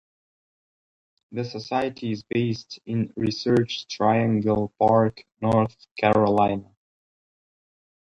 [1.31, 6.73] The Society is based in Research Triangle Park, North Carolina.